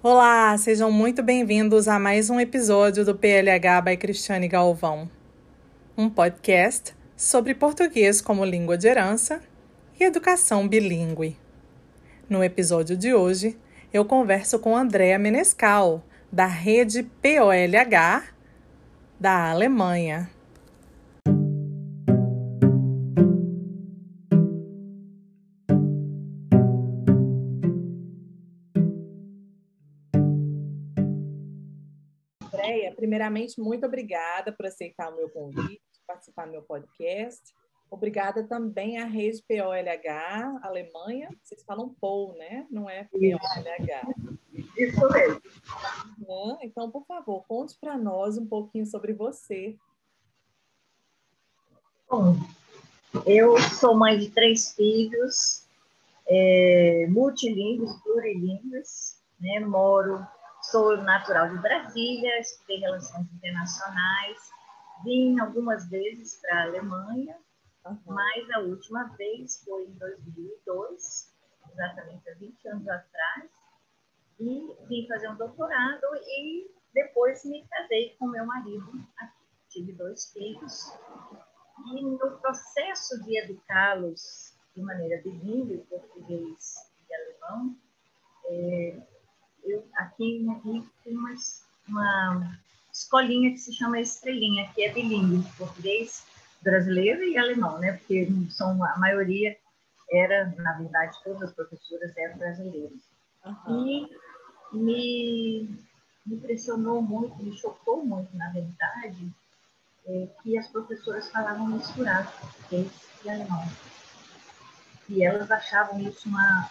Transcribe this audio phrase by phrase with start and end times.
[0.00, 5.10] Olá, sejam muito bem-vindos a mais um episódio do PLH by Cristiane Galvão,
[5.96, 9.40] um podcast sobre português como língua de herança
[9.98, 11.36] e educação bilíngue.
[12.30, 13.58] No episódio de hoje,
[13.92, 18.22] eu converso com Andréa Menescal, da rede POLH
[19.18, 20.30] da Alemanha.
[33.18, 37.42] Primeiramente, muito obrigada por aceitar o meu convite, participar do meu podcast.
[37.90, 41.28] Obrigada também à rede POLH Alemanha.
[41.42, 42.64] Vocês falam POL, né?
[42.70, 44.14] Não é POLH.
[44.76, 46.58] Isso mesmo.
[46.62, 49.76] Então, por favor, conte para nós um pouquinho sobre você.
[52.08, 52.36] Bom,
[53.26, 55.66] eu sou mãe de três filhos,
[56.28, 59.58] é, multilingües, plurilingües, né?
[59.58, 60.24] moro,
[60.70, 64.38] sou natural de Brasília, estudei relações internacionais,
[65.02, 67.38] vim algumas vezes para a Alemanha,
[67.86, 67.98] uhum.
[68.06, 71.34] mas a última vez foi em 2002,
[71.72, 73.50] exatamente há 20 anos atrás,
[74.38, 78.92] e vim fazer um doutorado e depois me casei com meu marido,
[79.70, 80.92] tive dois filhos,
[81.94, 86.74] e no processo de educá-los de maneira bilíngue, português
[87.08, 87.74] e alemão,
[88.44, 89.17] é,
[89.68, 91.34] eu, aqui Rio tem uma,
[91.88, 92.58] uma
[92.92, 96.24] escolinha que se chama Estrelinha, que é bilíngue, português
[96.62, 97.92] brasileiro e alemão, né?
[97.92, 99.56] Porque são, a maioria
[100.10, 103.00] era, na verdade, todas as professoras eram brasileiras.
[103.44, 103.86] Uhum.
[103.86, 104.10] E
[104.72, 105.78] me,
[106.26, 109.30] me impressionou muito, me chocou muito, na verdade,
[110.06, 112.90] é, que as professoras falavam misturado português
[113.24, 113.64] e alemão.
[115.08, 116.68] E elas achavam isso uma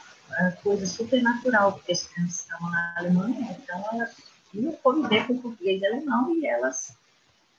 [0.64, 4.16] coisa super natural, porque as crianças estavam na Alemanha, então elas
[4.54, 6.96] iam conviver com português e alemão e elas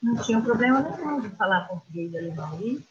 [0.01, 2.59] não tinham problema nenhum de falar português e alemão.
[2.61, 2.83] E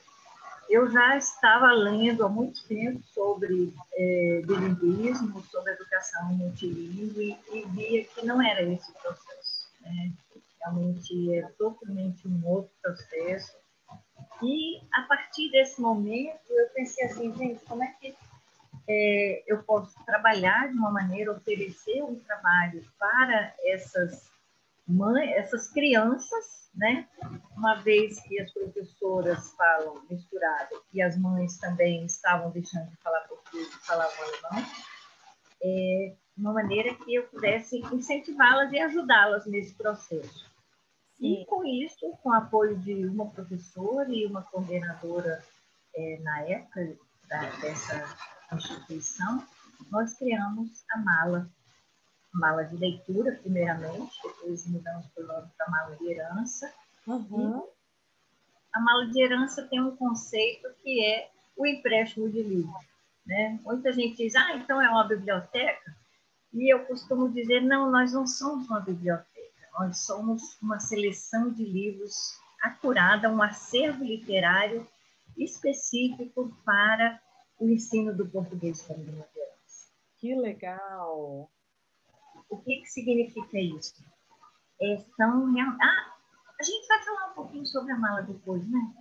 [0.68, 8.05] eu já estava lendo há muito tempo sobre é, bilinguismo, sobre educação multilingüe e via
[8.05, 9.68] que não era esse o processo.
[9.80, 10.12] Né?
[10.61, 13.56] Realmente é totalmente um outro processo.
[14.42, 18.14] E a partir desse momento eu pensei assim, gente, como é que
[18.86, 19.37] é,
[20.28, 24.30] trabalhar de uma maneira, oferecer um trabalho para essas
[24.86, 27.08] mães, essas crianças né?
[27.56, 33.20] Uma vez que as professoras falam misturado e as mães também estavam deixando de falar
[33.22, 34.70] português e falavam alemão,
[35.61, 40.46] é uma maneira que eu pudesse incentivá-las e ajudá-las nesse processo.
[41.17, 41.42] Sim.
[41.42, 45.42] E com isso, com o apoio de uma professora e uma coordenadora
[45.96, 46.96] é, na época
[47.28, 48.17] da, dessa
[48.52, 49.42] instituição,
[49.90, 51.50] nós criamos a mala
[52.33, 56.72] mala de leitura, primeiramente, depois mudamos para nome para mala de herança.
[57.06, 57.66] Uhum.
[58.70, 62.74] a mala de herança tem um conceito que é o empréstimo de livro.
[63.27, 63.58] Né?
[63.64, 65.96] Muita gente diz, ah, então é uma biblioteca.
[66.52, 71.64] E eu costumo dizer, não, nós não somos uma biblioteca, nós somos uma seleção de
[71.64, 74.86] livros acurada, um acervo literário
[75.36, 77.20] específico para
[77.58, 79.37] o ensino do português como língua.
[80.18, 81.51] Que legal!
[82.48, 83.95] O que, que significa isso?
[84.80, 86.17] É, são ah,
[86.58, 88.95] a gente vai falar um pouquinho sobre a mala depois, né?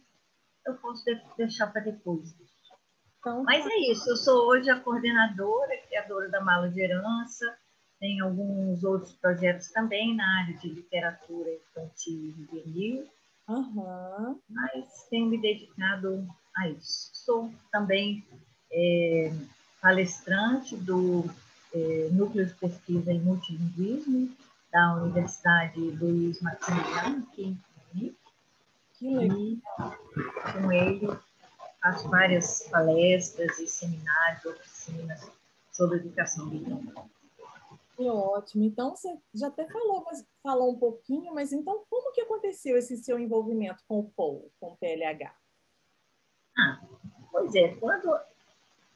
[0.66, 1.04] Eu posso
[1.38, 2.36] deixar para depois.
[3.20, 7.58] Então, Mas é isso, eu sou hoje a coordenadora, criadora da mala de herança,
[8.00, 13.08] tem alguns outros projetos também na área de literatura infantil e juvenil,
[13.48, 14.40] uhum.
[14.50, 17.10] mas tenho me dedicado a isso.
[17.14, 18.24] Sou também
[18.72, 19.32] é,
[19.82, 21.26] palestrante do
[21.74, 24.30] é, Núcleo de Pesquisa em Multilinguismo
[24.72, 27.60] da Universidade Luiz Maximiliano, aqui em
[27.94, 28.18] Munique.
[29.00, 29.62] E
[30.54, 31.08] com ele
[31.82, 35.32] faço várias palestras e seminários, oficinas
[35.72, 36.94] sobre educação bilíngue.
[37.96, 38.64] Que ótimo.
[38.64, 42.98] Então, você já até falou, mas falou um pouquinho, mas então como que aconteceu esse
[42.98, 45.34] seu envolvimento com o POU, com o PLH?
[46.58, 46.82] Ah,
[47.32, 48.16] pois é, quando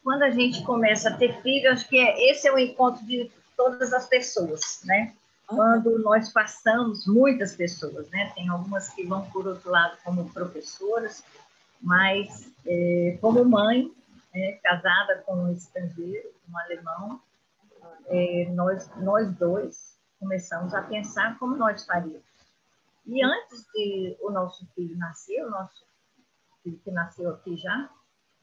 [0.03, 3.31] quando a gente começa a ter filho, acho que é, esse é o encontro de
[3.55, 5.13] todas as pessoas, né?
[5.45, 8.31] Quando nós passamos, muitas pessoas, né?
[8.33, 11.23] Tem algumas que vão por outro lado como professoras,
[11.81, 13.91] mas é, como mãe,
[14.33, 17.21] é, casada com um estrangeiro, um alemão,
[18.07, 22.23] é, nós, nós dois começamos a pensar como nós faríamos.
[23.05, 25.83] E antes de o nosso filho nascer, o nosso
[26.63, 27.89] filho que nasceu aqui já,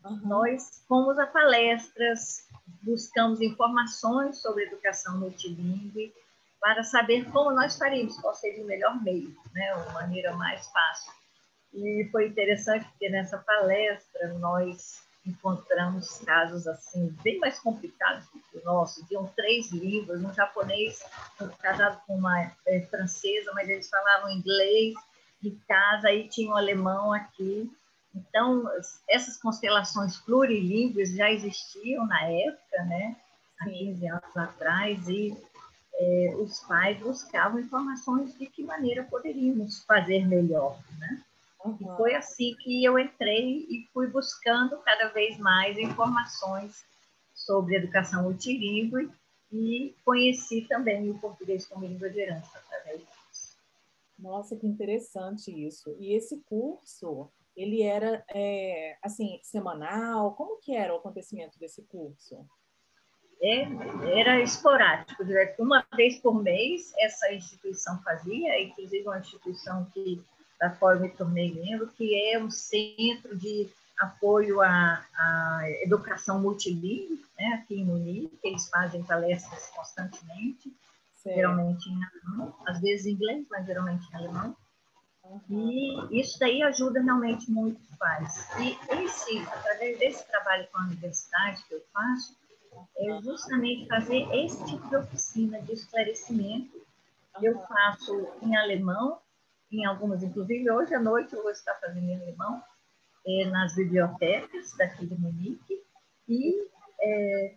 [0.05, 0.21] Uhum.
[0.25, 2.47] Nós fomos a palestras,
[2.83, 6.13] buscamos informações sobre educação multilingüe
[6.61, 11.13] para saber como nós faríamos, qual seria o melhor meio, né, a maneira mais fácil.
[11.73, 18.59] E foi interessante porque nessa palestra nós encontramos casos assim bem mais complicados do que
[18.59, 19.07] o nosso.
[19.07, 21.05] Tinham três línguas, um japonês
[21.61, 24.95] casado com uma é, francesa, mas eles falavam inglês
[25.45, 27.71] em casa, aí tinha um alemão aqui.
[28.15, 28.65] Então,
[29.09, 33.17] essas constelações plurilíngues já existiam na época, né?
[33.61, 35.37] Há 15 anos atrás, e
[35.95, 41.23] é, os pais buscavam informações de que maneira poderíamos fazer melhor, né?
[41.65, 41.77] Uhum.
[41.81, 46.85] E foi assim que eu entrei e fui buscando cada vez mais informações
[47.35, 49.11] sobre educação multilingüe
[49.51, 53.57] e conheci também o português como língua de herança através disso.
[54.19, 55.97] Nossa, que interessante isso.
[55.99, 60.33] E esse curso, ele era, é, assim, semanal?
[60.35, 62.47] Como que era o acontecimento desse curso?
[63.41, 63.63] É,
[64.19, 65.23] era esporádico,
[65.59, 70.25] uma vez por mês essa instituição fazia, inclusive uma instituição que
[70.59, 73.69] da qual me tornei membro, que é um centro de
[74.01, 80.73] apoio à, à educação multilingüe, né, aqui em Munique, eles fazem palestras constantemente,
[81.15, 81.37] certo.
[81.37, 84.57] geralmente em alemão, às vezes em inglês, mas geralmente em alemão.
[85.51, 88.49] E isso daí ajuda realmente muito os pais.
[88.59, 92.37] E esse, através desse trabalho com a universidade que eu faço,
[92.97, 96.81] é justamente fazer esse tipo de oficina de esclarecimento.
[97.43, 99.19] Eu faço em alemão
[99.71, 102.63] em algumas, inclusive hoje à noite eu vou estar fazendo em alemão
[103.27, 105.83] é, nas bibliotecas daqui de Munique
[106.27, 106.67] e
[107.01, 107.55] é,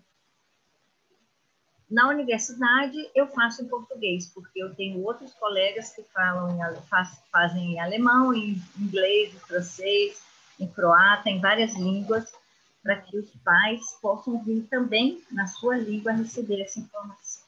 [1.91, 7.21] na universidade eu faço em português, porque eu tenho outros colegas que falam em, faz,
[7.29, 10.23] fazem em alemão, em inglês, em francês,
[10.57, 12.31] em croata, em várias línguas,
[12.81, 17.43] para que os pais possam vir também na sua língua receber essa informação.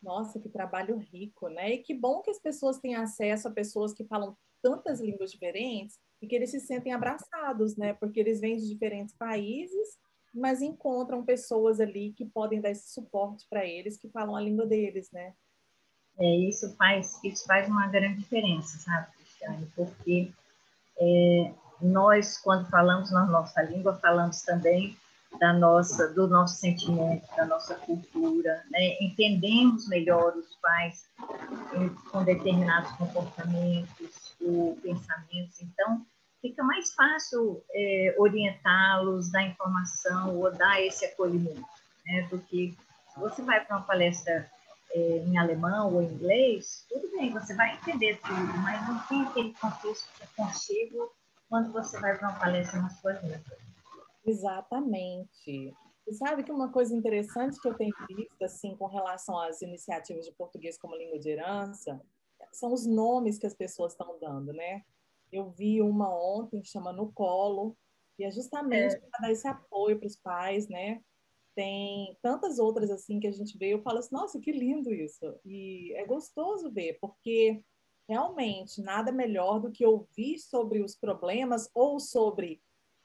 [0.00, 1.74] Nossa, que trabalho rico, né?
[1.74, 5.98] E que bom que as pessoas têm acesso a pessoas que falam tantas línguas diferentes
[6.22, 7.92] e que eles se sentem abraçados, né?
[7.94, 9.98] Porque eles vêm de diferentes países,
[10.34, 14.66] mas encontram pessoas ali que podem dar esse suporte para eles, que falam a língua
[14.66, 15.32] deles, né?
[16.18, 19.66] É, isso faz, isso faz uma grande diferença, sabe, Cristiane?
[19.74, 20.32] Porque
[20.98, 24.96] é, nós, quando falamos na nossa língua, falamos também
[25.38, 28.96] da nossa, do nosso sentimento, da nossa cultura, né?
[29.00, 31.08] entendemos melhor os pais
[32.10, 36.06] com determinados comportamentos ou pensamentos, então
[36.44, 41.64] fica mais fácil é, orientá-los, dar informação ou dar esse acolhimento,
[42.04, 42.28] né?
[42.30, 42.76] do que
[43.16, 44.50] você vai para uma palestra
[44.92, 49.22] é, em alemão ou em inglês, tudo bem, você vai entender tudo, mas não tem
[49.22, 51.10] aquele contexto de aconchego
[51.48, 53.40] quando você vai para uma palestra na sua língua.
[54.26, 55.74] Exatamente.
[56.06, 60.26] E sabe que uma coisa interessante que eu tenho visto, assim, com relação às iniciativas
[60.26, 61.98] de português como língua de herança,
[62.52, 64.84] são os nomes que as pessoas estão dando, né?
[65.32, 67.76] Eu vi uma ontem, chama No Colo,
[68.18, 69.00] e é justamente é.
[69.00, 71.00] para dar esse apoio para os pais, né?
[71.54, 75.38] Tem tantas outras, assim, que a gente vê, eu falo assim, nossa, que lindo isso!
[75.44, 77.62] E é gostoso ver, porque
[78.08, 82.60] realmente nada melhor do que ouvir sobre os problemas ou sobre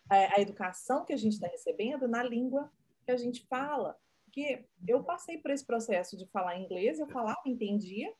[0.09, 2.71] a, educação que a gente está recebendo na língua
[3.05, 3.95] que a gente fala.
[4.25, 8.13] Porque eu passei por esse processo de falar inglês, eu falava, entendia,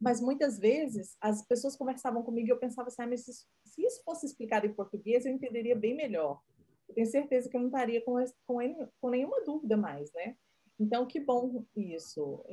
[0.00, 3.82] mas muitas vezes as pessoas conversavam comigo e eu pensava assim, ah, mas se, se
[3.82, 6.40] isso fosse explicado em português, eu entenderia bem melhor.
[6.88, 8.14] Eu tenho certeza que eu não estaria com,
[8.46, 10.36] com, com nenhuma dúvida mais, né?
[10.78, 12.44] Então, que bom isso,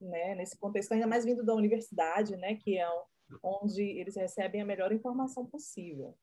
[0.00, 2.88] né, nesse contexto, ainda mais vindo da universidade, né, que é
[3.42, 6.16] onde eles recebem a melhor informação possível.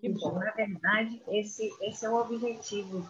[0.00, 0.38] Que bom.
[0.38, 3.08] Na verdade, esse, esse é o objetivo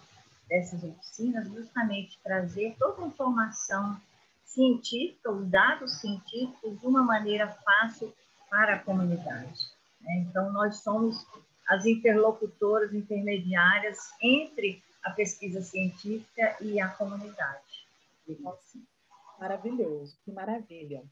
[0.48, 4.00] dessas oficinas, justamente trazer toda a informação
[4.46, 8.14] científica, os dados científicos, de uma maneira fácil
[8.48, 9.60] para a comunidade.
[10.00, 10.24] Né?
[10.28, 11.26] Então, nós somos
[11.68, 17.86] as interlocutoras intermediárias entre a pesquisa científica e a comunidade.
[19.38, 21.02] Maravilhoso, que maravilha.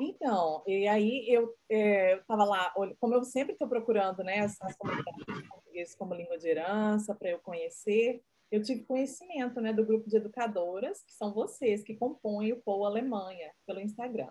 [0.00, 5.24] Então, e aí eu é, estava lá, como eu sempre estou procurando né, as comunidades
[5.48, 10.16] portuguesas como língua de herança para eu conhecer, eu tive conhecimento né, do grupo de
[10.16, 14.30] educadoras, que são vocês, que compõem o POU Alemanha, pelo Instagram.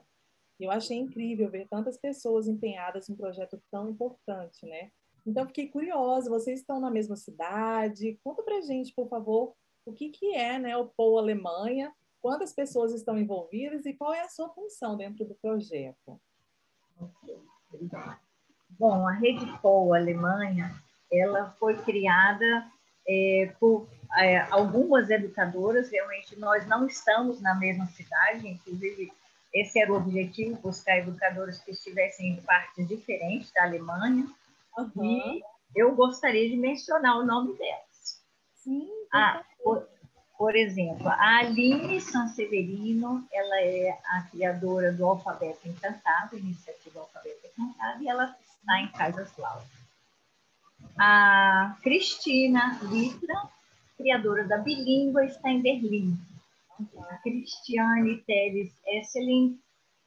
[0.59, 4.91] Eu achei incrível ver tantas pessoas empenhadas em um projeto tão importante, né?
[5.25, 8.19] Então, fiquei curiosa, vocês estão na mesma cidade?
[8.23, 9.55] Conta pra gente, por favor,
[9.85, 11.93] o que, que é né, o POU Alemanha
[12.23, 16.19] quantas pessoas estão envolvidas e qual é a sua função dentro do projeto?
[18.79, 20.73] Bom, a Rede POL Alemanha,
[21.11, 22.71] ela foi criada
[23.07, 29.11] é, por é, algumas educadoras, realmente nós não estamos na mesma cidade, inclusive
[29.53, 34.27] esse era o objetivo, buscar educadoras que estivessem em partes diferentes da Alemanha,
[34.77, 35.03] uhum.
[35.03, 35.43] e
[35.75, 38.21] eu gostaria de mencionar o nome delas.
[38.55, 39.87] Sim, a, por,
[40.37, 48.03] por, exemplo, a Aline Sanseverino, ela é a criadora do Alfabeto Encantado, iniciativa Alfabeto Encantado,
[48.03, 49.82] e ela está em Kaiserslautern.
[50.97, 53.49] A Cristina Litra,
[53.97, 56.17] criadora da Bilíngua, está em Berlim.
[57.09, 59.59] A Cristiane Teres Esselin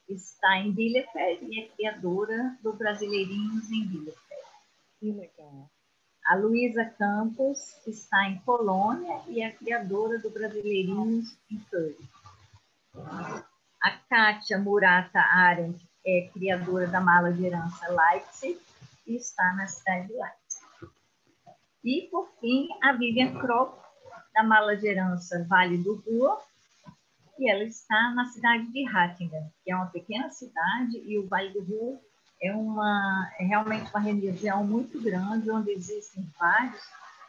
[0.09, 4.27] está em Bielefeld e é criadora do Brasileirinhos em Bielefeld.
[5.01, 5.71] Que legal.
[6.27, 11.95] A Luísa Campos está em Polônia e é criadora do Brasileirinhos em Köln.
[13.83, 18.59] A Kátia Murata Arendt é criadora da Mala de Herança Leipzig
[19.07, 20.46] e está na cidade de Leipzig.
[21.87, 23.81] E, por fim, a Vivian Kropp,
[24.35, 26.43] da Mala de Herança Vale do Rua,
[27.39, 31.51] e ela está na cidade de Hattingen, que é uma pequena cidade, e o Vale
[31.51, 32.01] do Rio
[32.43, 36.83] é, uma, é realmente uma região muito grande, onde existem vários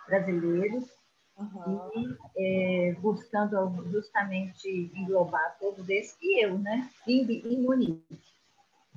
[0.07, 0.89] brasileiros,
[1.37, 1.91] uhum.
[1.95, 8.19] e é, buscando justamente englobar todos esses, e eu, né, em, em Munique.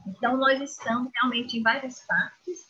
[0.06, 2.69] Então, nós estamos realmente em várias partes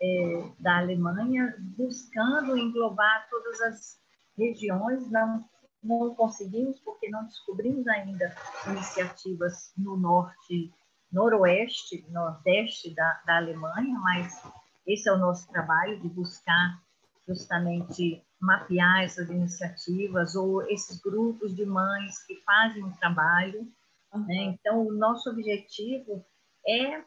[0.00, 3.98] é, da Alemanha, buscando englobar todas as
[4.36, 5.44] regiões, não
[5.86, 8.34] não conseguimos porque não descobrimos ainda
[8.66, 10.72] iniciativas no norte,
[11.12, 14.42] noroeste, nordeste da, da Alemanha, mas
[14.86, 16.82] esse é o nosso trabalho de buscar
[17.26, 23.66] justamente mapear essas iniciativas ou esses grupos de mães que fazem um trabalho.
[24.12, 24.26] Uhum.
[24.26, 24.36] Né?
[24.44, 26.24] Então, o nosso objetivo
[26.66, 27.02] é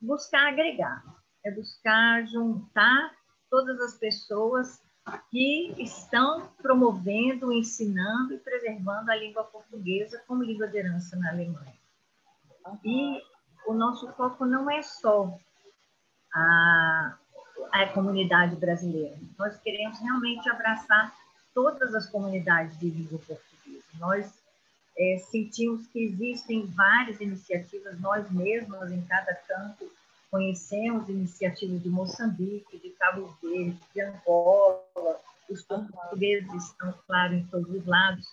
[0.00, 1.02] buscar agregar,
[1.48, 3.14] é buscar juntar
[3.50, 4.80] todas as pessoas
[5.30, 11.74] que estão promovendo, ensinando e preservando a língua portuguesa como língua de herança na Alemanha.
[12.84, 13.22] E
[13.66, 15.34] o nosso foco não é só
[16.34, 17.16] a,
[17.72, 19.16] a comunidade brasileira.
[19.38, 21.14] Nós queremos realmente abraçar
[21.54, 23.86] todas as comunidades de língua portuguesa.
[23.98, 24.42] Nós
[24.98, 29.90] é, sentimos que existem várias iniciativas, nós mesmos, em cada campo,
[30.30, 37.70] Conhecemos iniciativas de Moçambique, de Cabo Verde, de Angola, os portugueses estão, claro, em todos
[37.70, 38.26] os lados.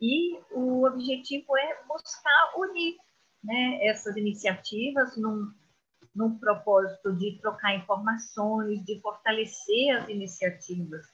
[0.00, 2.96] E o objetivo é buscar unir
[3.42, 5.50] né, essas iniciativas num,
[6.14, 11.06] num propósito de trocar informações, de fortalecer as iniciativas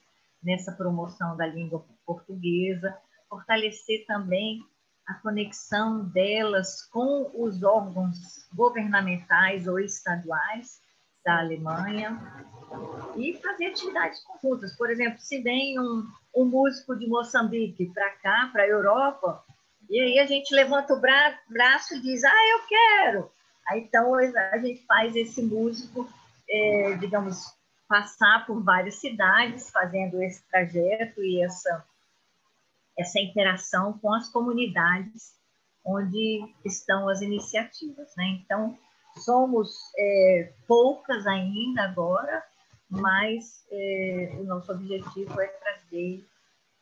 [0.43, 2.97] nessa promoção da língua portuguesa,
[3.29, 4.65] fortalecer também
[5.07, 10.81] a conexão delas com os órgãos governamentais ou estaduais
[11.25, 12.21] da Alemanha
[13.17, 14.77] e fazer atividades conjuntas.
[14.77, 19.45] Por exemplo, se vem um, um músico de Moçambique para cá, para a Europa,
[19.89, 23.31] e aí a gente levanta o bra braço e diz, ah, eu quero.
[23.69, 26.09] Aí, então, a gente faz esse músico,
[26.49, 27.53] é, digamos,
[27.89, 31.85] passar por várias cidades, fazendo esse trajeto e essa
[32.97, 35.37] essa interação com as comunidades
[35.85, 38.15] onde estão as iniciativas.
[38.17, 38.41] Né?
[38.43, 38.77] Então,
[39.17, 42.43] somos é, poucas ainda agora,
[42.91, 46.27] mas é, o nosso objetivo é trazer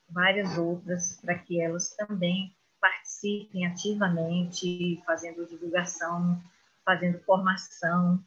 [0.08, 6.40] várias outras para que elas também participem ativamente, fazendo divulgação,
[6.84, 8.22] fazendo formação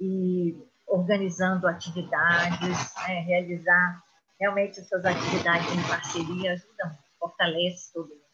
[0.00, 3.20] e organizando atividades, né?
[3.20, 4.02] realizar
[4.40, 8.28] realmente essas atividades em parceria ajudam fortalece todo mundo.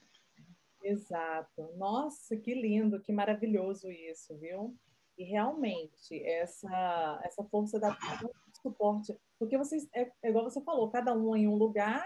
[0.82, 1.70] Exato.
[1.76, 4.76] Nossa, que lindo, que maravilhoso isso, viu?
[5.16, 7.96] E realmente, essa, essa força da
[8.60, 12.04] suporte, porque vocês, é, é igual você falou, cada um em um lugar,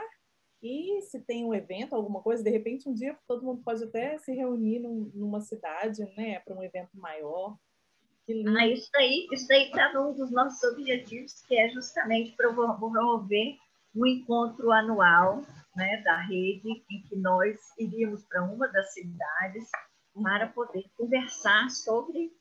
[0.62, 4.18] e se tem um evento, alguma coisa, de repente um dia todo mundo pode até
[4.18, 7.56] se reunir num, numa cidade, né, para um evento maior.
[8.58, 13.56] Ah, isso aí, isso aí está um dos nossos objetivos, que é justamente promover
[13.94, 15.42] um encontro anual
[15.78, 19.70] né, da rede, em que nós iríamos para uma das cidades
[20.20, 22.32] para poder conversar sobre,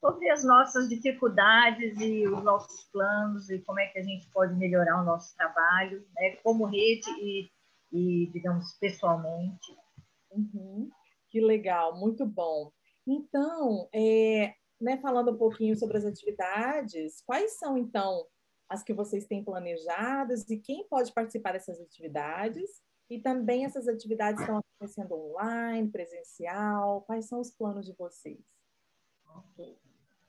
[0.00, 4.54] sobre as nossas dificuldades e os nossos planos e como é que a gente pode
[4.56, 7.48] melhorar o nosso trabalho, né, como rede e,
[7.92, 9.76] e digamos, pessoalmente.
[10.32, 10.90] Uhum.
[11.30, 12.72] Que legal, muito bom.
[13.06, 18.26] Então, é, né, falando um pouquinho sobre as atividades, quais são, então,
[18.72, 22.70] as que vocês têm planejadas e quem pode participar dessas atividades.
[23.10, 27.02] E também essas atividades estão acontecendo online, presencial.
[27.02, 28.40] Quais são os planos de vocês?
[29.52, 29.76] Okay.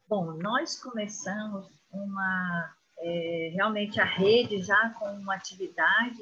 [0.07, 6.21] Bom, nós começamos uma é, realmente a rede já com uma atividade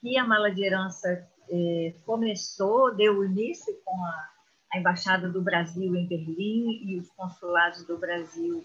[0.00, 4.30] que a mala de herança eh, começou, deu início com a,
[4.72, 8.62] a Embaixada do Brasil em Berlim e os consulados do Brasil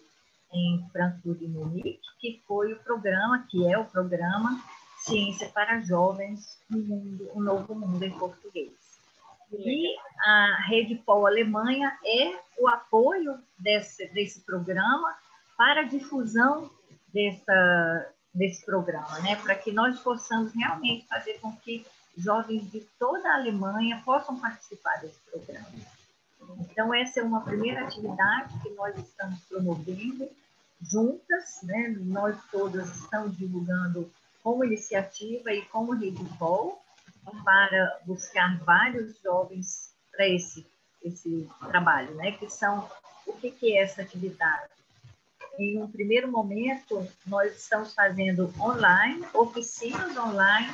[0.51, 4.61] em Frankfurt e Munique, que foi o programa, que é o programa
[4.97, 8.71] Ciência para Jovens, um, mundo, um Novo Mundo em Português.
[9.51, 15.15] E a Rede Pol Alemanha é o apoio desse, desse programa
[15.57, 16.69] para a difusão
[17.13, 19.35] dessa, desse programa, né?
[19.37, 21.85] para que nós possamos realmente fazer com que
[22.17, 25.67] jovens de toda a Alemanha possam participar desse programa.
[26.57, 30.29] Então, essa é uma primeira atividade que nós estamos promovendo
[30.81, 31.95] juntas, né?
[31.99, 34.09] nós todas estamos divulgando
[34.41, 36.81] como iniciativa e como Rede Pol,
[37.43, 40.65] para buscar vários jovens para esse,
[41.03, 42.31] esse trabalho, né?
[42.31, 42.89] que são,
[43.27, 44.69] o que, que é essa atividade?
[45.57, 50.73] Em um primeiro momento, nós estamos fazendo online, oficinas online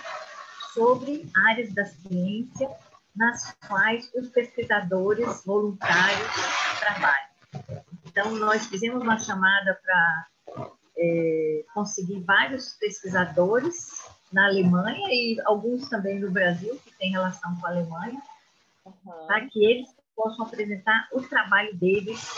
[0.74, 2.70] sobre áreas da ciência
[3.16, 6.32] nas quais os pesquisadores voluntários
[6.80, 7.84] trabalham.
[8.06, 10.28] Então, nós fizemos uma chamada para
[10.98, 13.90] é, conseguir vários pesquisadores
[14.32, 18.22] na Alemanha e alguns também no Brasil, que tem relação com a Alemanha,
[18.86, 19.28] uhum.
[19.28, 22.30] para que eles possam apresentar o trabalho deles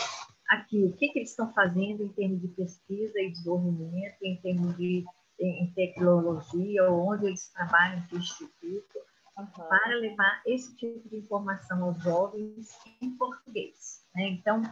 [0.48, 4.76] aqui, o que, que eles estão fazendo em termos de pesquisa e desenvolvimento, em termos
[4.76, 5.04] de
[5.40, 8.98] em tecnologia, onde eles trabalham, que instituto,
[9.38, 9.68] uhum.
[9.68, 14.04] para levar esse tipo de informação aos jovens em português.
[14.14, 14.28] Né?
[14.28, 14.62] Então,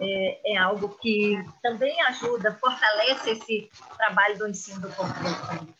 [0.00, 5.74] é, é, algo que também ajuda, fortalece esse trabalho do ensino do português.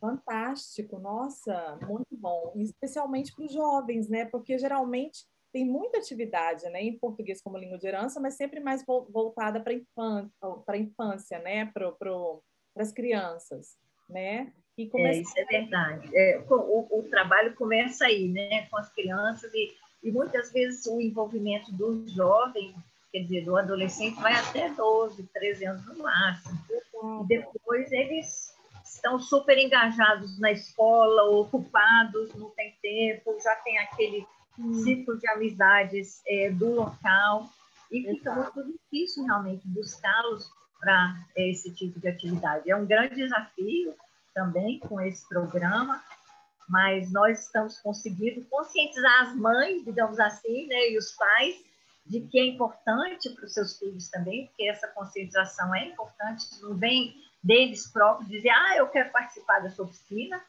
[0.00, 4.26] Fantástico, nossa, muito bom, especialmente para os jovens, né?
[4.26, 8.84] Porque geralmente tem muita atividade, né, em português como língua de herança, mas sempre mais
[8.84, 10.30] voltada para infância,
[10.64, 12.42] para infância, né, para pro,
[12.76, 13.76] as crianças,
[14.08, 14.52] né?
[14.78, 15.18] E começa...
[15.18, 16.08] É, isso é verdade.
[16.14, 21.00] É, o, o, trabalho começa aí, né, com as crianças e, e muitas vezes o
[21.00, 22.72] envolvimento do jovem,
[23.10, 26.56] quer dizer, do adolescente, vai até 12, 13 anos no máximo.
[27.24, 34.24] E depois eles estão super engajados na escola, ocupados, não tem tempo, já tem aquele
[34.56, 34.74] hum.
[34.84, 37.48] ciclo de amizades é, do local
[37.90, 42.70] e fica muito difícil realmente buscá-los para esse tipo de atividade.
[42.70, 43.94] É um grande desafio
[44.38, 46.00] também com esse programa,
[46.68, 51.56] mas nós estamos conseguindo conscientizar as mães, digamos assim, né, e os pais
[52.06, 56.76] de que é importante para os seus filhos também, porque essa conscientização é importante, não
[56.76, 60.40] vem deles próprios dizer, ah, eu quero participar dessa oficina,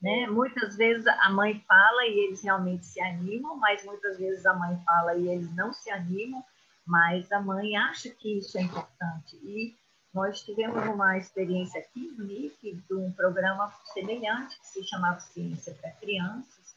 [0.00, 0.26] né?
[0.26, 4.76] Muitas vezes a mãe fala e eles realmente se animam, mas muitas vezes a mãe
[4.84, 6.44] fala e eles não se animam,
[6.86, 9.36] mas a mãe acha que isso é importante.
[9.36, 9.74] E
[10.14, 15.74] nós tivemos uma experiência aqui no NIF de um programa semelhante que se chamava Ciência
[15.74, 16.76] para Crianças,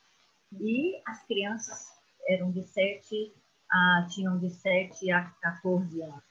[0.60, 1.88] e as crianças
[2.28, 3.34] eram de 7
[3.70, 6.24] a, tinham de 7 a 14 anos.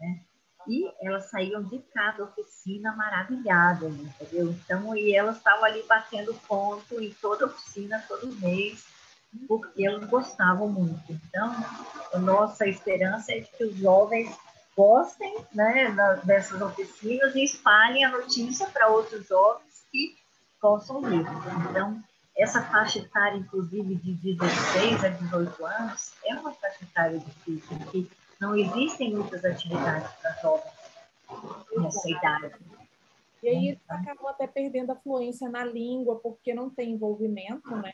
[0.00, 0.20] Né?
[0.66, 4.50] E elas saíam de cada oficina maravilhadas, entendeu?
[4.50, 8.84] Então, e elas estavam ali batendo ponto em toda oficina, todo mês,
[9.46, 11.12] porque elas gostavam muito.
[11.12, 11.54] Então,
[12.12, 14.36] a nossa esperança é que os jovens
[14.78, 20.16] gostem né, dessas oficinas e espalhem a notícia para outros jovens que
[20.60, 21.26] possam ler.
[21.68, 22.00] Então,
[22.36, 28.08] essa faixa etária, inclusive, de 16 a 18 anos, é uma faixa etária difícil, que
[28.40, 30.72] não existem muitas atividades para jovens
[31.76, 32.54] nessa idade.
[33.42, 37.92] E aí eles acabam até perdendo a fluência na língua, porque não tem envolvimento, né?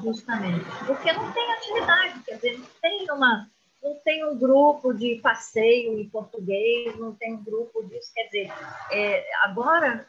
[0.00, 0.64] Justamente.
[0.86, 3.50] Porque não tem atividade, quer dizer, não tem uma.
[3.82, 8.12] Não tem um grupo de passeio em português, não tem um grupo disso.
[8.12, 8.52] Quer dizer,
[8.90, 10.06] é, agora,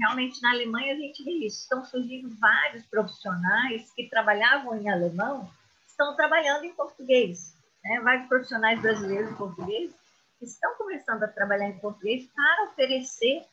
[0.00, 1.62] realmente na Alemanha a gente vê isso.
[1.62, 5.48] Estão surgindo vários profissionais que trabalhavam em alemão,
[5.86, 9.92] estão trabalhando em português né, vários profissionais brasileiros em português
[10.40, 13.44] estão começando a trabalhar em português para oferecer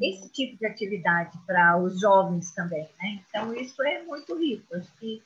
[0.00, 2.88] esse tipo de atividade para os jovens também.
[3.00, 3.22] Né?
[3.28, 4.76] Então, isso é muito rico.
[4.76, 5.22] Acho que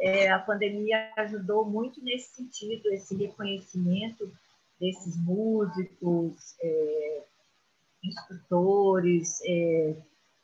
[0.00, 4.32] é, a pandemia ajudou muito nesse sentido, esse reconhecimento
[4.80, 7.24] desses músicos, é,
[8.02, 9.94] instrutores, é,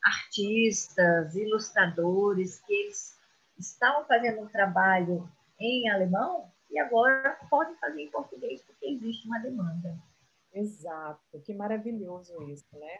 [0.03, 3.17] artistas, ilustradores, que eles
[3.57, 5.27] estavam fazendo um trabalho
[5.59, 9.97] em alemão e agora podem fazer em português porque existe uma demanda.
[10.53, 12.99] Exato, que maravilhoso isso, né?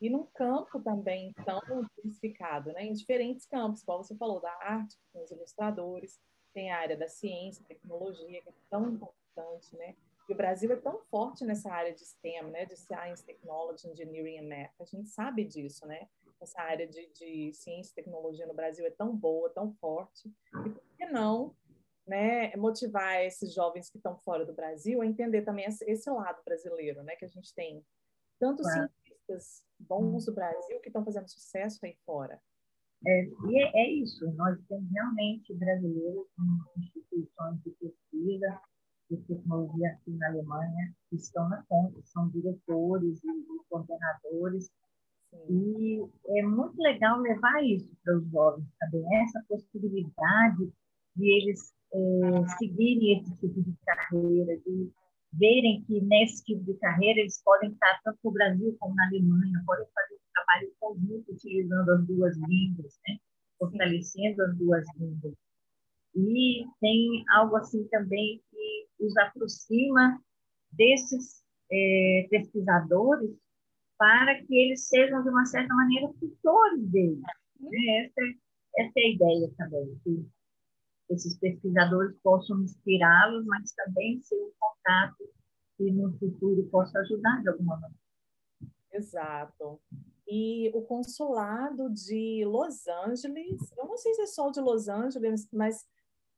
[0.00, 1.60] E num campo também tão
[1.96, 2.84] diversificado, né?
[2.84, 6.20] Em diferentes campos, como você falou, da arte, com os ilustradores,
[6.54, 9.96] tem a área da ciência, tecnologia, que é tão importante, né?
[10.28, 12.64] E o Brasil é tão forte nessa área de STEM, né?
[12.64, 14.80] De Science, Technology, Engineering and Math.
[14.80, 16.08] A gente sabe disso, né?
[16.40, 20.32] essa área de, de ciência e tecnologia no Brasil é tão boa, tão forte,
[20.64, 21.54] e por que não
[22.06, 27.02] né, motivar esses jovens que estão fora do Brasil a entender também esse lado brasileiro,
[27.02, 27.84] né, que a gente tem
[28.38, 28.90] tantos claro.
[29.28, 32.40] Cientistas bons do Brasil que estão fazendo sucesso aí fora.
[33.06, 38.60] É, e é, é, isso, nós temos realmente brasileiros em instituições de pesquisa
[39.08, 44.70] de tecnologia aqui na Alemanha que estão na ponta, são diretores e, e coordenadores
[45.48, 50.72] e é muito legal levar isso para os jovens também, essa possibilidade
[51.16, 54.90] de eles é, seguirem esse tipo de carreira, de
[55.32, 59.62] verem que nesse tipo de carreira eles podem estar tanto no Brasil como na Alemanha,
[59.66, 63.16] podem fazer um trabalho conjunto utilizando as duas línguas, né?
[63.58, 65.34] fortalecendo as duas línguas.
[66.14, 70.20] E tem algo assim também que os aproxima
[70.72, 73.36] desses é, pesquisadores
[73.98, 77.20] para que eles sejam, de uma certa maneira, tutores deles.
[77.60, 78.06] Né?
[78.06, 80.26] Essa, é, essa é a ideia também, que
[81.10, 84.52] esses pesquisadores possam inspirá-los, mas também ser um
[84.88, 85.30] contato
[85.76, 88.02] que no futuro possa ajudar de alguma maneira.
[88.92, 89.80] Exato.
[90.26, 95.48] E o consulado de Los Angeles, eu não sei se é só de Los Angeles,
[95.52, 95.86] mas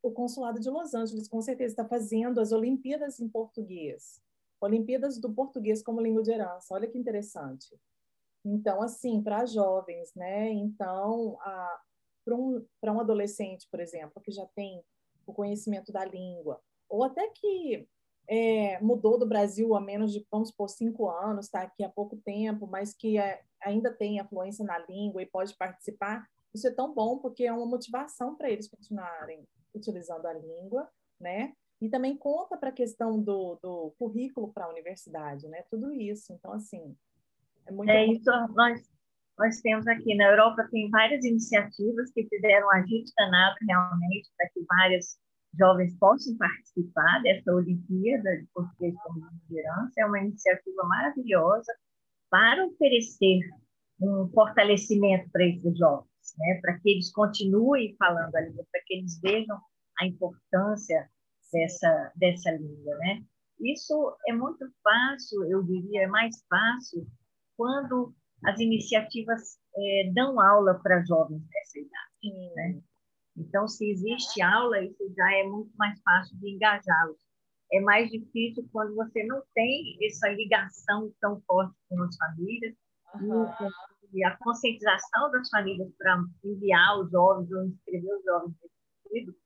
[0.03, 4.21] o consulado de Los Angeles com certeza está fazendo as Olimpíadas em português.
[4.61, 6.75] Olimpíadas do português como língua de herança.
[6.75, 7.75] Olha que interessante.
[8.45, 10.51] Então, assim, para jovens, né?
[10.51, 11.39] Então,
[12.25, 14.83] para um, um adolescente, por exemplo, que já tem
[15.27, 17.89] o conhecimento da língua, ou até que
[18.31, 22.17] é, mudou do Brasil há menos de, vamos por cinco anos, está aqui há pouco
[22.17, 26.95] tempo, mas que é, ainda tem afluência na língua e pode participar, isso é tão
[26.95, 30.89] bom porque é uma motivação para eles continuarem utilizando a língua,
[31.21, 31.53] né?
[31.81, 35.65] E também conta para a questão do, do currículo para a universidade, né?
[35.69, 36.33] Tudo isso.
[36.33, 36.97] Então, assim,
[37.67, 37.91] é muito.
[37.91, 38.81] É isso, nós,
[39.39, 44.49] nós temos aqui na Europa, tem várias iniciativas que fizeram um agite danado realmente para
[44.51, 45.19] que várias
[45.59, 49.93] jovens possam participar dessa Olimpíada de Português como Liderança.
[49.99, 51.73] É uma iniciativa maravilhosa
[52.31, 53.41] para oferecer
[54.01, 56.59] um fortalecimento para esses jovens, né?
[56.63, 59.59] para que eles continuem falando a língua, para que eles vejam
[60.01, 61.11] a importância
[61.53, 63.23] dessa, dessa língua, né?
[63.61, 67.07] Isso é muito fácil, eu diria, é mais fácil
[67.57, 72.81] quando as iniciativas é, dão aula para jovens dessa idade, né?
[73.41, 77.19] Então, se existe aula, isso já é muito mais fácil de engajá-los.
[77.73, 82.75] É mais difícil quando você não tem essa ligação tão forte com as famílias
[83.15, 83.71] uhum.
[84.13, 89.37] e a conscientização das famílias para enviar os jovens ou inscrever os jovens nesse sentido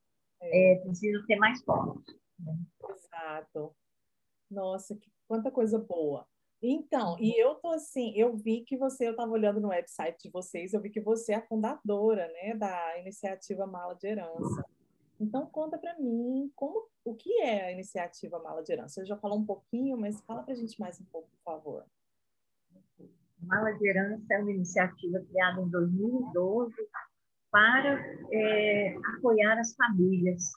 [0.41, 2.19] é, precisa ser mais forte.
[2.39, 2.57] Né?
[2.91, 3.75] Exato.
[4.51, 6.27] Nossa, que, quanta coisa boa.
[6.67, 10.31] Então, e eu tô assim, eu vi que você, eu estava olhando no website de
[10.31, 14.65] vocês, eu vi que você é a fundadora, né, da iniciativa Mala de Herança.
[15.21, 18.95] Então, conta para mim como, o que é a iniciativa Mala de Herança.
[18.95, 21.85] Você já falou um pouquinho, mas fala para a gente mais um pouco, por favor.
[23.43, 26.75] Mala de Herança é uma iniciativa criada em 2012
[27.51, 30.51] para é, apoiar as famílias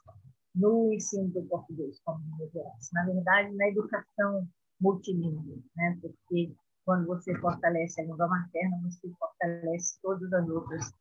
[0.56, 4.48] no ensino do português como língua Na verdade, na educação
[4.80, 5.98] multilingüe, né?
[6.02, 6.54] porque
[6.86, 10.92] quando você fortalece a língua materna, você fortalece todas as outras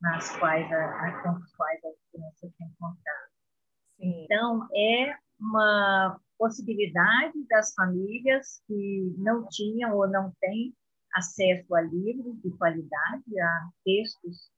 [0.00, 3.30] nas quais a, com as quais a criança tem contato.
[3.98, 10.74] Então, é uma possibilidade das famílias que não tinham ou não têm
[11.14, 14.50] acesso a livros de qualidade, a textos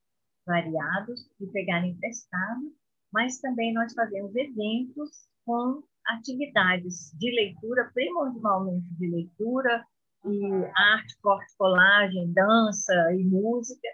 [0.45, 2.73] variados e pegar emprestado,
[3.11, 9.85] mas também nós fazemos eventos com atividades de leitura, primordialmente de leitura,
[10.25, 13.87] e arte, corte, colagem, dança e música,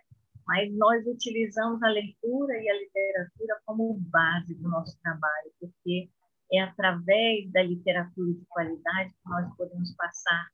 [0.45, 6.09] mas nós utilizamos a leitura e a literatura como base do nosso trabalho, porque
[6.51, 10.47] é através da literatura de qualidade que nós podemos passar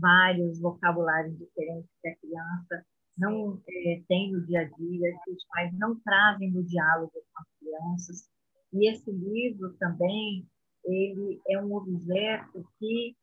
[0.00, 5.44] vários vocabulários diferentes que a criança não é, tem no dia a dia, que os
[5.46, 8.28] pais não trazem no diálogo com as crianças.
[8.72, 10.46] E esse livro também,
[10.84, 13.16] ele é um objeto que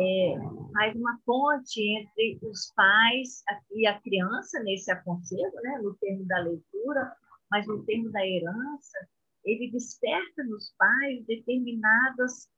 [0.00, 0.34] é,
[0.72, 6.38] faz uma ponte entre os pais e a criança nesse aconselho, né, no termo da
[6.40, 7.12] leitura,
[7.50, 8.98] mas no termo da herança,
[9.44, 12.48] ele desperta nos pais determinadas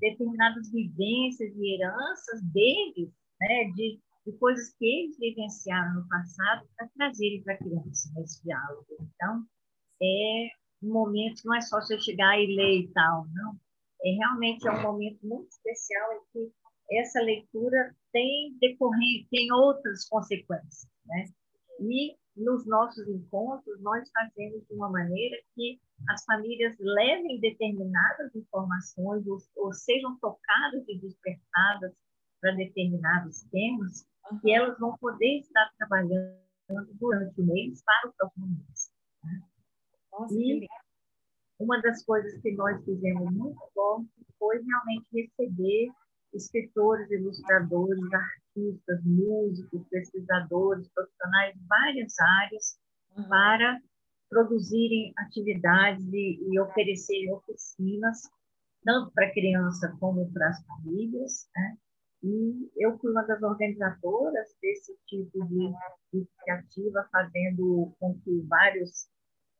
[0.00, 3.10] determinadas vivências e heranças deles,
[3.40, 8.42] né, de de coisas que eles vivenciaram no passado para trazerem para a criança nesse
[8.44, 8.86] diálogo.
[9.00, 9.44] Então,
[10.00, 10.48] é
[10.82, 13.56] um momento, não é só você chegar e ler e tal, não.
[14.04, 16.52] É realmente é um momento muito especial em que
[16.98, 21.24] essa leitura tem decorrido, tem outras consequências, né?
[21.80, 29.26] E nos nossos encontros nós fazemos de uma maneira que as famílias levem determinadas informações
[29.26, 31.92] ou, ou sejam tocadas e despertadas
[32.40, 34.40] para determinados temas uhum.
[34.40, 36.42] que elas vão poder estar trabalhando
[36.94, 38.81] durante o mês para o próximo mês.
[40.12, 40.66] Nossa, e
[41.58, 45.90] uma das coisas que nós fizemos muito forte foi realmente receber
[46.34, 52.78] escritores, ilustradores, artistas, músicos, pesquisadores, profissionais de várias áreas
[53.16, 53.28] uhum.
[53.28, 53.80] para
[54.28, 58.22] produzirem atividades e, e oferecerem oficinas,
[58.82, 61.48] tanto para criança como para as famílias.
[61.54, 61.76] Né?
[62.24, 65.72] E eu fui uma das organizadoras desse tipo de
[66.12, 69.06] iniciativa, fazendo com que vários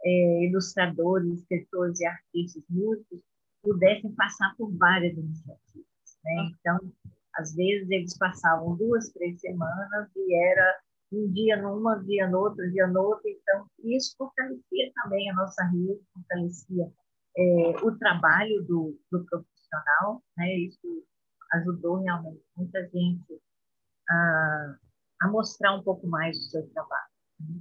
[0.05, 3.21] é, ilustradores, escritores e artistas músicos
[3.63, 5.87] pudessem passar por várias iniciativas.
[6.25, 6.37] Né?
[6.39, 6.51] Ah.
[6.59, 6.93] Então,
[7.37, 10.81] às vezes eles passavam duas, três semanas e era
[11.13, 13.29] um dia numa, um dia no outro, um dia no outro.
[13.29, 16.93] Então, isso fortalecia também a nossa rede, fortalecia
[17.37, 20.23] é, o trabalho do, do profissional.
[20.37, 20.55] Né?
[20.57, 21.05] Isso
[21.53, 23.41] ajudou realmente muita gente
[24.09, 24.77] a,
[25.23, 27.11] a mostrar um pouco mais do seu trabalho.
[27.41, 27.61] Né?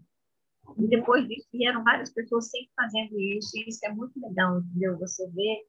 [0.78, 4.98] E depois disso vieram várias pessoas sempre fazendo isso, e isso é muito legal, entendeu?
[5.00, 5.66] Você vê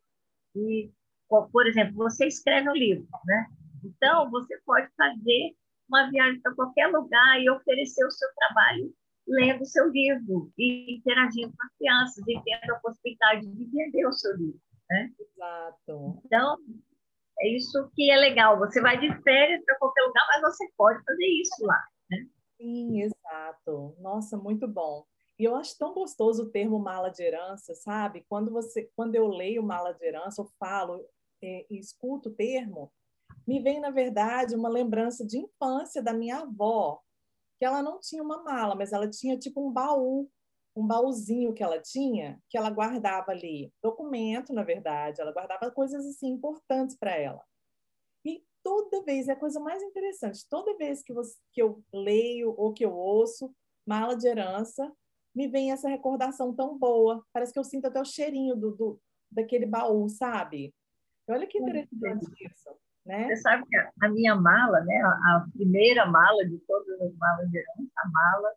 [0.54, 0.90] e,
[1.28, 3.46] por exemplo, você escreve um livro, né?
[3.84, 5.54] Então, você pode fazer
[5.88, 8.94] uma viagem para qualquer lugar e oferecer o seu trabalho
[9.26, 14.06] lendo o seu livro e interagindo com as crianças e tendo a possibilidade de vender
[14.06, 14.60] o seu livro,
[14.90, 15.10] né?
[15.18, 16.20] Exato.
[16.24, 16.56] Então,
[17.40, 18.58] é isso que é legal.
[18.58, 21.82] Você vai de férias para qualquer lugar, mas você pode fazer isso lá?
[22.62, 23.96] Sim, exato.
[23.98, 25.04] Nossa, muito bom.
[25.38, 28.24] E eu acho tão gostoso o termo mala de herança, sabe?
[28.28, 31.04] Quando você, quando eu leio mala de herança, eu falo
[31.42, 32.92] é, e escuto o termo,
[33.46, 37.00] me vem na verdade uma lembrança de infância da minha avó,
[37.58, 40.30] que ela não tinha uma mala, mas ela tinha tipo um baú,
[40.76, 46.06] um baúzinho que ela tinha, que ela guardava ali documento, na verdade, ela guardava coisas
[46.06, 47.42] assim importantes para ela
[48.62, 52.72] toda vez, é a coisa mais interessante, toda vez que, você, que eu leio ou
[52.72, 53.54] que eu ouço
[53.86, 54.90] Mala de Herança,
[55.34, 57.24] me vem essa recordação tão boa.
[57.32, 60.74] Parece que eu sinto até o cheirinho do, do daquele baú, sabe?
[61.28, 62.70] Olha que interessante isso.
[63.06, 63.28] Né?
[63.28, 67.58] Você sabe que a minha mala, né, a primeira mala de todas as malas de
[67.58, 68.52] herança, a mala,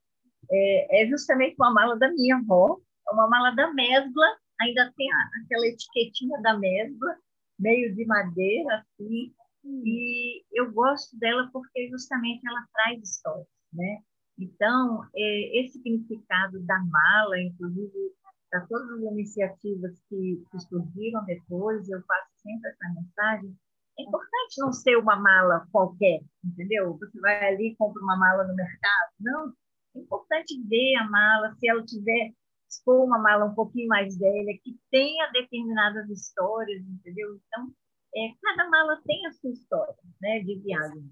[0.51, 4.25] é, é justamente uma mala da minha avó, é uma mala da mesbla,
[4.61, 7.17] ainda tem a, aquela etiquetinha da mesbla,
[7.57, 9.33] meio de madeira, assim,
[9.65, 14.01] e eu gosto dela porque justamente ela traz histórias, né?
[14.37, 18.13] Então, é, esse significado da mala, inclusive,
[18.49, 23.57] para todas as iniciativas que, que surgiram depois, eu faço sempre essa mensagem,
[23.97, 26.97] é importante não ser uma mala qualquer, entendeu?
[26.97, 29.11] Você vai ali e compra uma mala no mercado.
[29.19, 29.53] Não,
[29.95, 32.33] é importante ver a mala, se ela tiver,
[32.67, 37.39] se for uma mala um pouquinho mais velha, que tenha determinadas histórias, entendeu?
[37.47, 37.73] Então,
[38.15, 41.11] é, cada mala tem a sua história né, de viagem.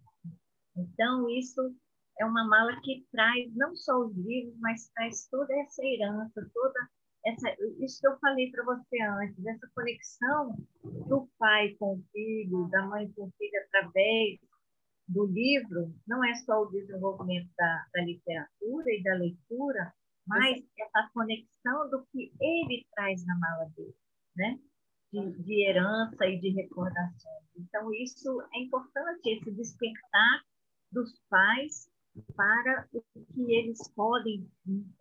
[0.76, 1.76] Então, isso
[2.20, 6.90] é uma mala que traz não só os livros, mas traz toda essa herança, toda
[7.26, 12.68] essa, isso que eu falei para você antes, essa conexão do pai com o filho,
[12.70, 14.40] da mãe com o filho através
[15.08, 19.94] do livro, não é só o desenvolvimento da, da literatura e da leitura,
[20.28, 23.96] mas essa conexão do que ele traz na mala dele,
[24.36, 24.60] né?
[25.14, 27.46] De, de herança e de recordações.
[27.56, 30.44] Então, isso é importante, esse despertar
[30.92, 31.88] dos pais
[32.36, 33.02] para o
[33.34, 34.50] que eles podem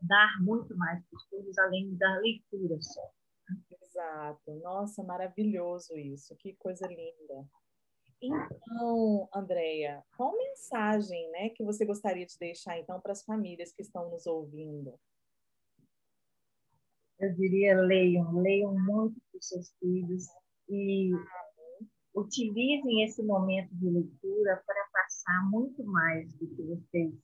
[0.03, 3.11] dar muito mais para os filhos, além da leitura só.
[3.83, 4.55] Exato.
[4.63, 6.37] Nossa, maravilhoso isso.
[6.37, 7.47] Que coisa linda.
[8.23, 13.83] Então, Andreia, qual mensagem né, que você gostaria de deixar então para as famílias que
[13.83, 14.99] estão nos ouvindo?
[17.21, 20.27] Eu diria leiam, leiam muito para os seus filhos
[20.69, 21.13] e
[22.15, 27.15] utilizem esse momento de leitura para passar muito mais do que vocês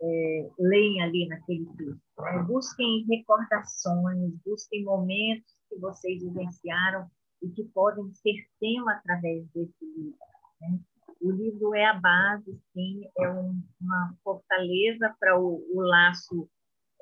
[0.00, 2.00] é, leem ali naquele texto.
[2.18, 2.42] Né?
[2.46, 7.08] Busquem recordações, busquem momentos que vocês vivenciaram
[7.42, 10.18] e que podem ser tema através desse livro.
[10.60, 10.80] Né?
[11.20, 16.48] O livro é a base, sim, é um, uma fortaleza para o, o laço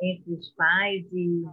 [0.00, 1.44] entre os pais e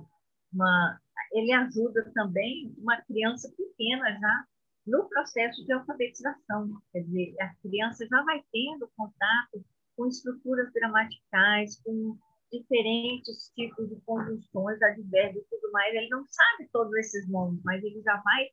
[0.53, 0.99] uma,
[1.33, 4.45] ele ajuda também uma criança pequena já
[4.85, 6.81] no processo de alfabetização.
[6.91, 9.63] Quer dizer, a criança já vai tendo contato
[9.95, 12.17] com estruturas gramaticais, com
[12.51, 15.93] diferentes tipos de conjunções, advérbios e tudo mais.
[15.93, 18.47] Ele não sabe todos esses nomes, mas ele já vai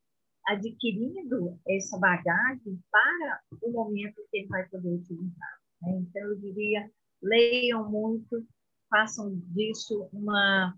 [0.48, 5.60] adquirindo essa bagagem para o momento que ele vai poder utilizar.
[5.82, 5.98] Né?
[5.98, 6.90] Então, eu diria,
[7.22, 8.46] leiam muito,
[8.88, 10.76] façam disso uma,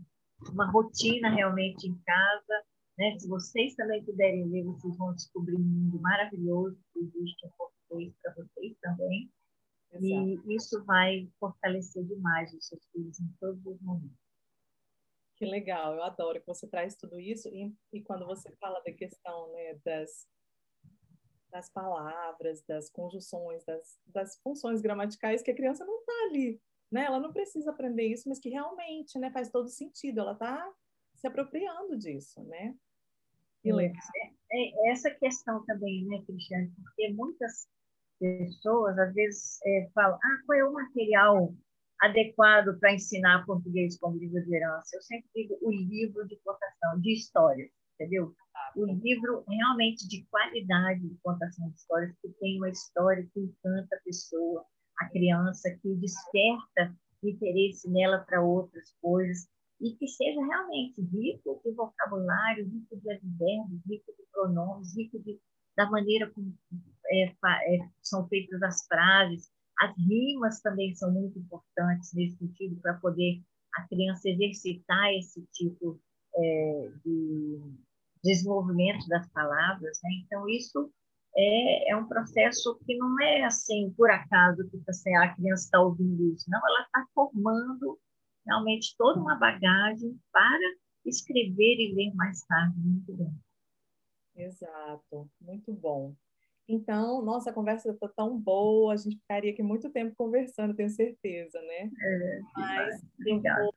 [0.51, 2.65] uma rotina realmente em casa.
[2.99, 3.19] Né?
[3.19, 8.15] Se vocês também puderem ler, vocês vão descobrir um mundo maravilhoso que existe em português
[8.23, 9.31] para vocês também.
[9.91, 10.05] Exato.
[10.05, 14.17] E isso vai fortalecer demais os seus filhos em todos os momentos.
[15.37, 17.49] Que legal, eu adoro que você traz tudo isso.
[17.49, 20.27] E, e quando você fala da questão né, das,
[21.51, 27.05] das palavras, das conjunções, das, das funções gramaticais, que a criança não está ali, né?
[27.05, 30.21] Ela não precisa aprender isso, mas que realmente né, faz todo sentido.
[30.21, 30.73] Ela está
[31.15, 32.75] se apropriando disso, né?
[33.63, 34.03] Que legal.
[34.53, 36.73] É, é, essa questão também, né, Cristiane?
[36.83, 37.69] Porque muitas
[38.19, 41.55] pessoas às vezes é, falam, ah, qual é o material
[42.01, 44.97] adequado para ensinar português como língua de herança.
[44.97, 48.35] Eu sempre digo o livro de contação, de histórias, entendeu?
[48.77, 53.97] O livro realmente de qualidade de contação de histórias, que tem uma história que encanta
[53.97, 54.65] a pessoa,
[55.01, 59.49] a criança, que desperta interesse nela para outras coisas,
[59.81, 65.39] e que seja realmente rico de vocabulário, rico de advérbios, rico de pronomes, rico de,
[65.77, 66.53] da maneira como
[67.07, 72.95] é, é, são feitas as frases, as rimas também são muito importantes nesse sentido, para
[72.95, 73.41] poder
[73.77, 76.01] a criança exercitar esse tipo
[76.35, 77.61] é, de
[78.25, 79.99] desenvolvimento das palavras.
[80.03, 80.11] Né?
[80.25, 80.93] Então, isso
[81.41, 85.81] é, é, um processo que não é assim, por acaso, que assim, a criança está
[85.81, 86.51] ouvindo isso.
[86.51, 87.97] Não, ela está formando
[88.45, 90.59] realmente toda uma bagagem para
[91.07, 92.77] escrever e ler mais tarde.
[92.79, 93.33] Muito bem.
[94.35, 96.13] Exato, muito bom.
[96.69, 100.91] Então, nossa, a conversa está tão boa, a gente ficaria aqui muito tempo conversando, tenho
[100.91, 101.91] certeza, né?
[102.01, 103.71] É, Mas obrigada.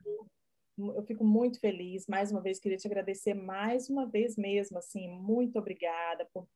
[0.78, 4.80] Eu, eu fico muito feliz, mais uma vez, queria te agradecer mais uma vez mesmo,
[4.80, 6.48] assim, muito obrigada por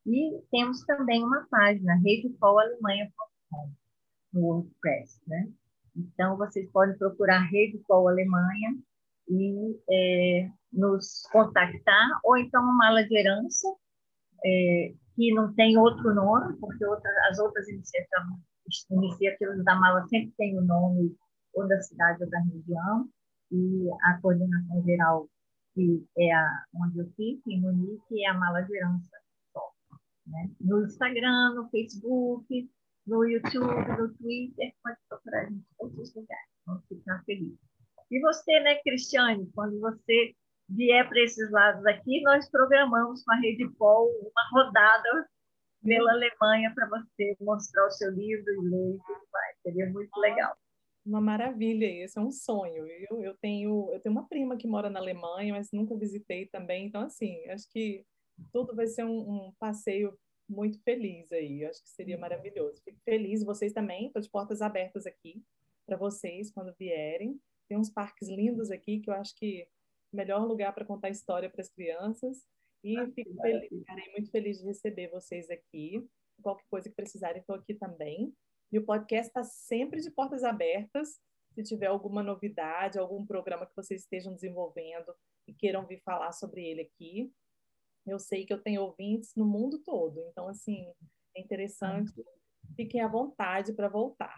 [0.06, 3.70] e temos também uma página, redepolalemanha.com,
[4.34, 5.50] no WordPress, né?
[5.96, 8.76] Então, vocês podem procurar Rede Pol Alemanha
[9.26, 13.74] e é, nos contactar, ou então uma mala de herança,
[14.44, 18.22] é, que não tem outro nome, porque outra, as outras iniciativas,
[18.90, 21.16] iniciativas da mala sempre têm o nome
[21.59, 23.09] ou da cidade ou da região,
[23.51, 25.29] e a coordenação geral,
[25.75, 28.66] que é a, onde eu fico, em Munique, é a mala.
[29.53, 29.73] Só,
[30.27, 30.51] né?
[30.61, 32.71] No Instagram, no Facebook,
[33.07, 36.49] no YouTube, no Twitter, pode procurar a gente em todos os lugares.
[36.66, 37.59] Vamos ficar felizes.
[38.11, 40.35] E você, né, Cristiane, quando você
[40.68, 45.29] vier para esses lados aqui, nós programamos com a Rede Pol uma rodada
[45.83, 49.57] pela Alemanha para você mostrar o seu livro e ler e tudo mais.
[49.62, 50.57] Seria muito legal.
[51.09, 52.87] Uma maravilha, esse é um sonho.
[52.87, 56.87] Eu, eu, tenho, eu tenho uma prima que mora na Alemanha, mas nunca visitei também.
[56.87, 58.05] Então, assim, acho que
[58.53, 60.14] tudo vai ser um, um passeio
[60.47, 61.64] muito feliz aí.
[61.64, 62.83] Acho que seria maravilhoso.
[62.85, 64.09] Fico feliz, vocês também.
[64.09, 65.42] Estou de portas abertas aqui
[65.87, 67.40] para vocês quando vierem.
[67.71, 69.66] Tem uns parques lindos aqui que eu acho que
[70.12, 72.47] o melhor lugar para contar história para as crianças.
[72.85, 76.07] E ah, fico feliz, ficarei muito feliz de receber vocês aqui.
[76.42, 78.31] Qualquer coisa que precisarem, estou aqui também.
[78.70, 81.20] E o podcast está sempre de portas abertas.
[81.54, 85.12] Se tiver alguma novidade, algum programa que vocês estejam desenvolvendo
[85.46, 87.33] e queiram vir falar sobre ele aqui,
[88.07, 90.87] eu sei que eu tenho ouvintes no mundo todo, então, assim,
[91.37, 92.12] é interessante.
[92.76, 94.37] Fiquem à vontade para voltar.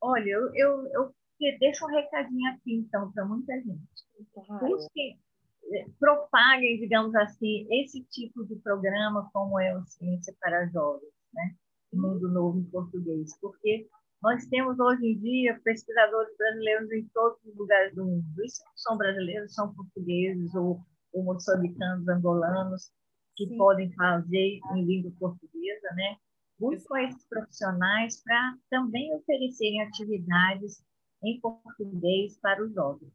[0.00, 1.14] Olha, eu, eu, eu
[1.58, 3.80] deixo um recadinho aqui, então, para muita gente.
[4.60, 5.18] Busquem,
[5.72, 11.56] eh, propaguem, digamos assim, esse tipo de programa como é o Ciência para Jovens, né?
[11.92, 13.88] Mundo Novo em Português, porque
[14.22, 18.24] nós temos hoje em dia pesquisadores brasileiros em todos os lugares do mundo.
[18.44, 20.80] Isso são brasileiros, são portugueses ou
[21.12, 22.90] ou moçambicanos, angolanos,
[23.36, 23.56] que Sim.
[23.56, 26.16] podem fazer em língua portuguesa, né?
[26.58, 30.84] Buscam esses profissionais para também oferecerem atividades
[31.24, 33.12] em português para os jovens.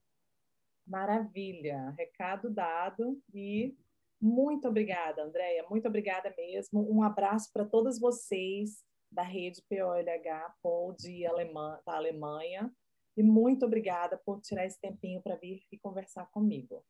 [0.86, 3.76] Maravilha, recado dado e
[4.20, 6.88] muito obrigada, Andréia, muito obrigada mesmo.
[6.91, 12.72] Um abraço para todas vocês da rede POLH, POL de Alemã, da Alemanha.
[13.15, 16.84] E muito obrigada por tirar esse tempinho para vir e conversar comigo.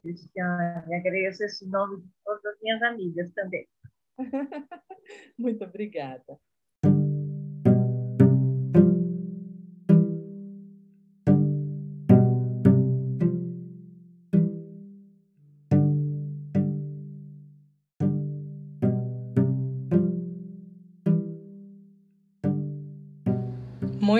[0.00, 3.66] Cristiane, agradeço esse nome de todas as minhas amigas também.
[5.38, 6.38] muito obrigada.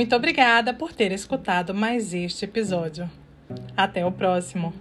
[0.03, 3.09] Muito obrigada por ter escutado mais este episódio.
[3.77, 4.75] Até o próximo!